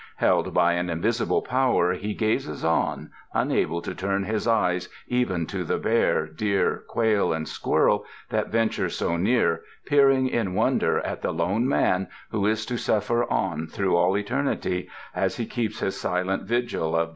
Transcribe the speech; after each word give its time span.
Held 0.15 0.51
by 0.51 0.73
an 0.73 0.89
invisible 0.89 1.43
power 1.43 1.93
he 1.93 2.15
gazes 2.15 2.65
on, 2.65 3.11
unable 3.35 3.83
to 3.83 3.93
turn 3.93 4.23
his 4.23 4.47
eyes 4.47 4.89
even 5.07 5.45
to 5.45 5.63
the 5.63 5.77
bear, 5.77 6.25
deer, 6.25 6.83
quail 6.87 7.31
and 7.31 7.47
squirrel, 7.47 8.03
that 8.31 8.47
venture 8.49 8.89
so 8.89 9.15
near, 9.15 9.61
peering 9.85 10.27
in 10.27 10.55
wonder 10.55 10.97
at 11.01 11.21
the 11.21 11.31
lone 11.31 11.67
man 11.69 12.07
who 12.31 12.47
is 12.47 12.65
to 12.65 12.77
suffer 12.77 13.31
on 13.31 13.67
through 13.67 13.95
all 13.95 14.17
eternity 14.17 14.89
as 15.13 15.37
he 15.37 15.45
keeps 15.45 15.81
his 15.81 15.99
silent 16.01 16.45
vigil 16.45 16.87
of 16.87 16.93
Dah 16.95 16.99
nol 16.99 17.03
yo. 17.05 17.09